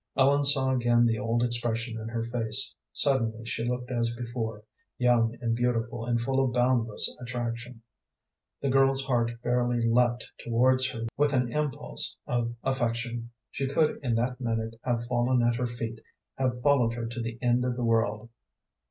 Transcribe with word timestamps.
Ellen 0.17 0.43
saw 0.43 0.71
again 0.71 1.05
the 1.05 1.19
old 1.19 1.43
expression 1.43 1.99
in 1.99 2.07
her 2.07 2.23
face; 2.23 2.73
suddenly 2.91 3.45
she 3.45 3.63
looked 3.63 3.91
as 3.91 4.15
before, 4.15 4.63
young 4.97 5.37
and 5.41 5.55
beautiful, 5.55 6.07
and 6.07 6.19
full 6.19 6.43
of 6.43 6.49
a 6.49 6.51
boundless 6.53 7.15
attraction. 7.21 7.83
The 8.63 8.71
girl's 8.71 9.05
heart 9.05 9.29
fairly 9.43 9.79
leaped 9.79 10.27
towards 10.43 10.89
her 10.89 11.05
with 11.17 11.33
an 11.33 11.51
impulse 11.53 12.17
of 12.25 12.55
affection. 12.63 13.29
She 13.51 13.67
could 13.67 13.99
in 14.01 14.15
that 14.15 14.41
minute 14.41 14.73
have 14.83 15.05
fallen 15.05 15.43
at 15.43 15.57
her 15.57 15.67
feet, 15.67 16.01
have 16.35 16.63
followed 16.63 16.93
her 16.93 17.05
to 17.05 17.21
the 17.21 17.37
end 17.39 17.63
of 17.63 17.75
the 17.75 17.83
world. 17.85 18.29